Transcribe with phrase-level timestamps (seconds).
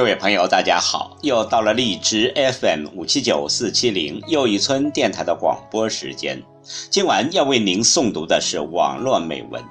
[0.00, 1.14] 各位朋友，大家好！
[1.20, 6.42] 又到了荔枝 FM 五七九四七零又一村电台的广播时间。
[6.88, 9.62] 今晚要为您诵读的是网络美文《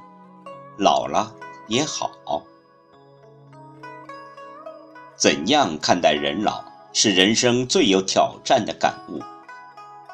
[0.78, 1.34] 老了
[1.68, 2.12] 也好》。
[5.16, 9.20] 怎样看待人老，是人生最有挑战的感悟。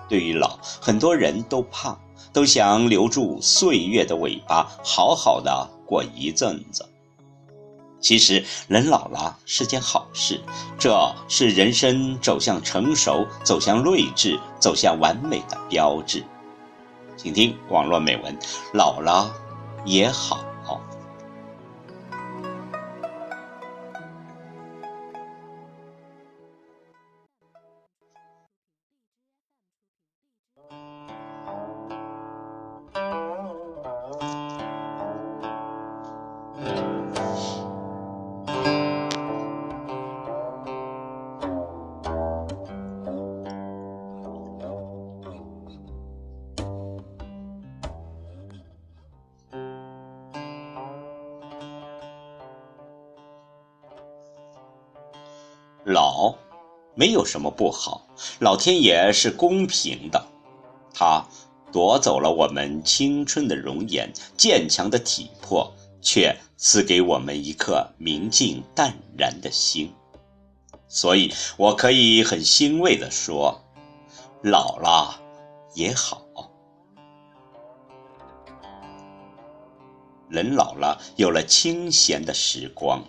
[0.07, 1.99] 对于老，很多人都怕，
[2.31, 6.85] 都想留住岁月的尾巴，好好的过一阵子。
[8.05, 10.39] 其实，人老了是件好事，
[10.77, 16.23] 这是人生走向成熟、走向睿智、走向完美的标志。
[17.17, 18.37] 请听网络美文：
[18.75, 19.33] 老了
[19.85, 20.45] 也好。
[55.85, 56.33] 老，
[56.95, 58.07] 没有什么不好。
[58.39, 60.25] 老天爷是公平的，
[60.95, 61.23] 他
[61.71, 65.71] 夺走了我们青春的容颜、坚强的体魄，
[66.01, 69.93] 却赐给我们一颗明净淡然的心。
[70.87, 73.61] 所以，我可以很欣慰地说，
[74.41, 75.21] 老了
[75.75, 76.23] 也好。
[80.29, 83.03] 人老了，有了清闲的时光。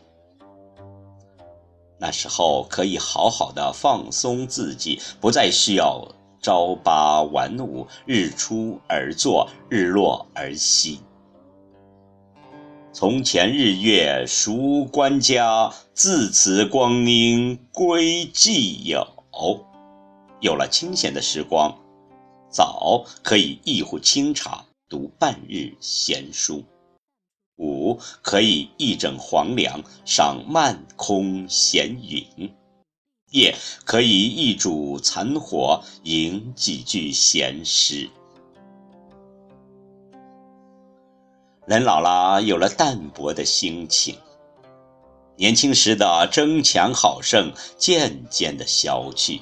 [1.98, 6.06] 那时候可以好好的放松自己，不再需要
[6.42, 11.00] 朝八晚五、日出而作、日落而息。
[12.92, 19.06] 从前日月属官家，自此光阴归寂友。
[20.40, 21.76] 有了清闲的时光，
[22.50, 26.62] 早可以一壶清茶，读半日闲书。
[27.56, 32.50] 午可以一枕黄粱，赏漫空闲云；
[33.30, 38.10] 夜可以一烛残火，吟几句闲诗。
[41.66, 44.18] 人老了，有了淡泊的心情，
[45.36, 49.40] 年轻时的争强好胜渐渐的消去，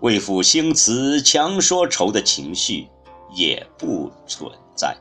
[0.00, 2.86] 为赋新词强说愁的情绪
[3.34, 4.96] 也不存在，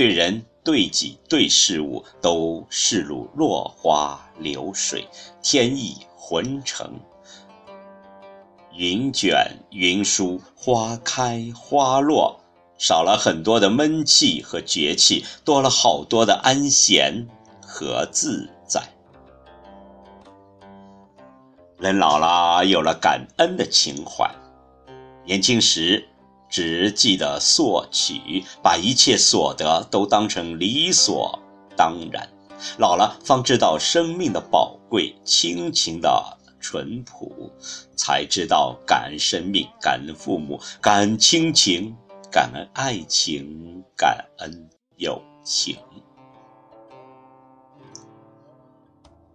[0.00, 0.46] 对人。
[0.62, 5.08] 对己对事物都视如落花流水，
[5.42, 7.00] 天意浑成。
[8.74, 12.38] 云卷云舒，花开花落，
[12.78, 17.26] 少了很多的闷气和绝气，多了好多的安闲
[17.62, 18.82] 和自在。
[21.78, 24.30] 人老了，有了感恩的情怀，
[25.24, 26.06] 年轻时。
[26.50, 31.38] 只记得索取，把一切所得都当成理所
[31.76, 32.28] 当然。
[32.76, 37.50] 老了方知道生命的宝贵，亲情的淳朴，
[37.96, 41.96] 才知道感恩生命，感恩父母，感恩亲情，
[42.30, 45.78] 感恩爱情，感恩友情。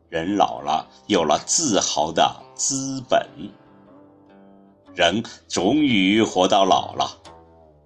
[0.09, 3.27] 人老了，有了自豪的资本。
[4.95, 7.17] 人终于活到老了，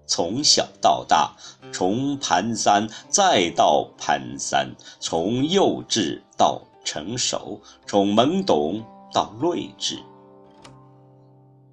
[0.05, 1.35] 从小到大，
[1.73, 4.67] 从蹒跚再到蹒跚，
[4.99, 9.97] 从幼稚到成熟，从懵懂到睿智，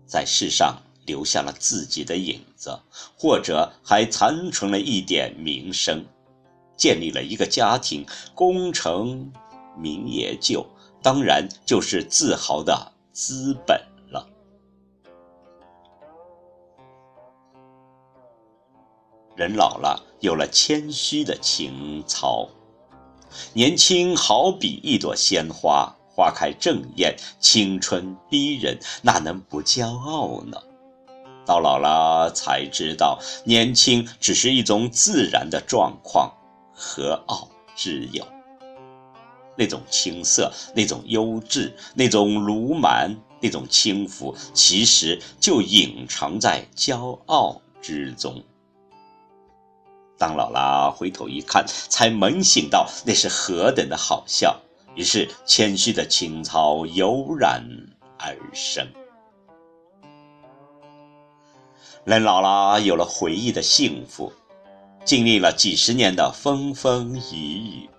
[0.06, 2.78] 在世上留下了自己的影子，
[3.18, 6.02] 或者还残存了一点名声，
[6.78, 9.30] 建立了一个家庭，功成
[9.76, 10.64] 名也就，
[11.02, 13.78] 当然就是自豪的资本。
[19.36, 22.48] 人老了，有了谦虚的情操。
[23.52, 30.56] 年轻好比一朵鲜花，花开正艳，青春逼人，哪能不骄傲呢？
[31.44, 36.32] 到老了才知道，年轻只是一种自然的状况，
[36.72, 38.26] 何傲之有？
[39.54, 48.42] 那种青涩，那种优质，那种鲁莽，那种轻浮，其实就隐藏在骄傲之中。
[50.18, 54.60] 当老了，回头一看，才猛醒到那是何等的好笑。
[54.94, 57.62] 于是，谦虚的情操油然
[58.18, 58.86] 而生。
[62.04, 64.32] 人老了，有了回忆的幸福，
[65.04, 67.90] 经历了几十年的风风雨雨，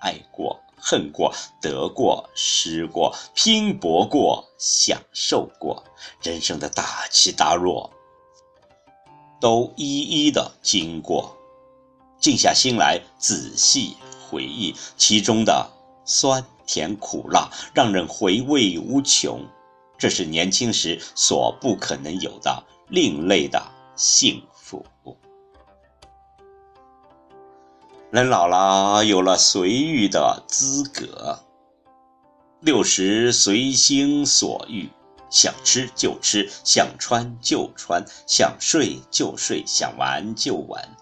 [0.00, 1.32] 爱过、恨过、
[1.62, 5.82] 得过、失过、拼搏过、享受过，
[6.20, 7.90] 人生的大起大落，
[9.40, 11.35] 都一一的经过。
[12.18, 13.96] 静下心来，仔细
[14.28, 15.70] 回忆其中的
[16.04, 19.44] 酸甜苦辣，让人回味无穷。
[19.98, 23.62] 这是年轻时所不可能有的另类的
[23.96, 24.84] 幸福。
[28.10, 31.40] 人老了，有了随遇的资格。
[32.60, 34.88] 六十随心所欲，
[35.30, 40.96] 想吃就吃，想穿就穿，想睡就睡，想玩就玩，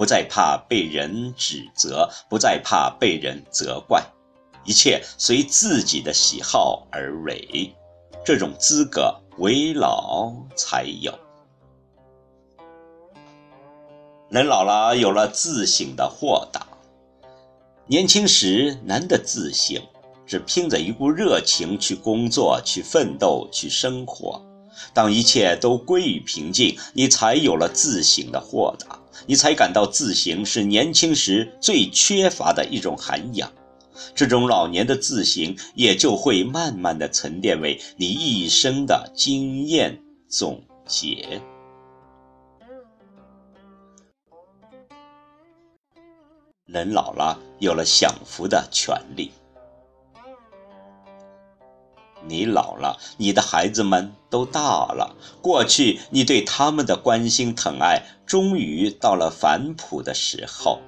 [0.00, 4.02] 不再怕被人指责，不再怕被人责怪，
[4.64, 7.74] 一切随自己的喜好而为。
[8.24, 11.12] 这种资格，为老才有。
[14.30, 16.66] 人老了，有了自省的豁达。
[17.86, 19.82] 年轻时难得自省，
[20.26, 24.40] 只凭着一股热情去工作、去奋斗、去生活。
[24.94, 33.50] 当一切都归于平静，你才有了自省的豁达，你才感到自省是年轻时最缺乏的一种涵养。
[34.14, 41.42] 这种老年的自省，也就会慢慢的沉淀为你一生的经验总结。
[46.64, 49.32] 人老了，有了享福的权利。
[52.26, 55.16] 你老了，你的孩子们都大了。
[55.40, 60.80] 过去你对他们的关心疼爱，终于到了反哺的时候。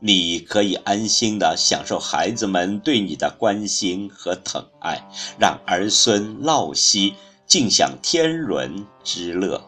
[0.00, 5.02] 你可以安心的享受孩子们对你的关心和疼爱，
[5.38, 7.14] 让儿孙闹息，
[7.46, 9.62] 尽享天伦之乐。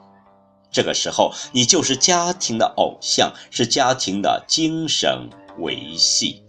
[0.70, 6.42] 这个时候，你就是家庭的偶像，是家庭的精神维系。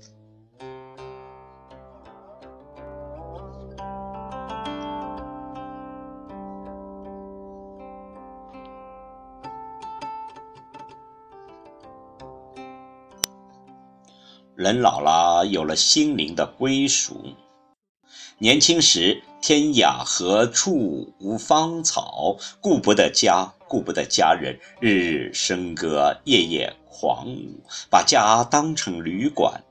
[14.57, 17.23] 人老了，有了心灵的归属。
[18.39, 27.61] 年轻时，天涯何处无芳草，顾不得家，顾不得家人，日日笙歌，夜夜狂舞，
[27.91, 29.63] 把家当成旅馆。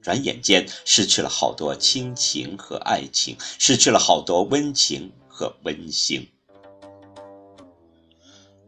[0.00, 6.24] 转眼间，失去了好多亲情和爱情，失去了好多温情和温馨。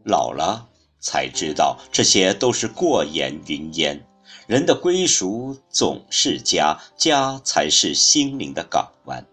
[0.03, 0.67] 老了，
[0.99, 4.05] 才知道这些都是过眼云烟。
[4.51, 9.25] 人的归属总是家，家才是心灵的港湾。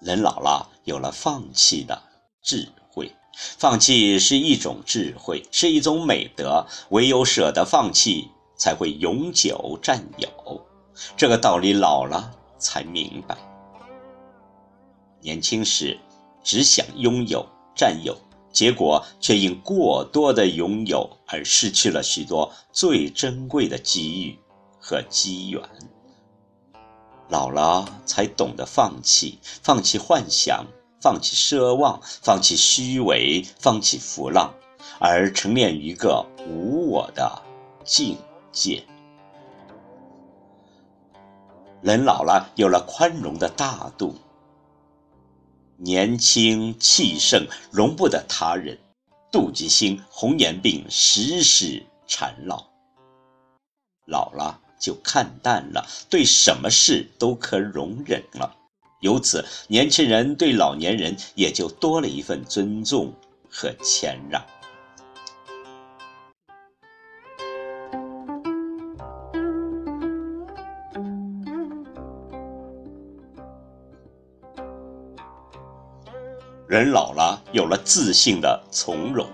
[0.00, 2.02] 人老了，有了放弃的
[2.42, 3.14] 智慧。
[3.36, 6.66] 放弃是一种智慧，是一种美德。
[6.88, 10.28] 唯有舍得放弃，才会永久占有。
[11.16, 13.38] 这个道理老了才明白。
[15.20, 15.96] 年轻时
[16.42, 17.46] 只想拥有、
[17.76, 18.18] 占有，
[18.56, 24.38] 结果却因过多的拥有而失去了许多最珍贵的机遇
[24.80, 25.62] 和机缘。
[27.28, 30.64] 老了才懂得放弃，放弃幻想，
[31.02, 34.54] 放弃奢望，放弃虚伪，放弃浮浪，
[34.98, 37.42] 而沉湎于一个无我的
[37.84, 38.16] 境
[38.52, 38.82] 界。
[41.82, 44.14] 人老了，有了宽容的大度。
[45.78, 48.78] 年轻气盛，容不得他人，
[49.30, 52.66] 妒忌心、红颜病时时缠绕。
[54.06, 54.60] 老了。
[54.78, 58.54] 就看淡了，对什么事都可容忍了，
[59.00, 63.10] 由此年轻人对老年人也就多了一份尊重
[63.50, 64.44] 和谦让。
[76.76, 79.26] 人老了，有了自信的从容，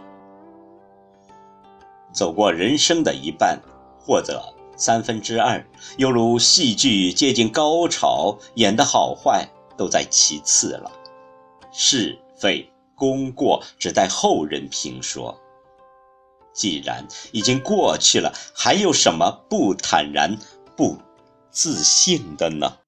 [2.13, 3.61] 走过人生的一半，
[3.99, 4.41] 或者。
[4.75, 5.65] 三分之二，
[5.97, 9.47] 犹如戏剧接近高潮，演的好坏
[9.77, 10.91] 都在其次了，
[11.71, 15.39] 是非功过只待后人评说。
[16.53, 20.37] 既然已经过去了，还有什么不坦然、
[20.75, 20.97] 不
[21.51, 22.79] 自信的呢？